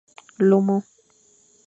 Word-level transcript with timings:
Lomo. 0.49 0.77